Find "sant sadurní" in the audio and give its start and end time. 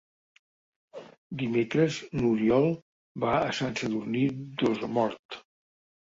3.59-4.27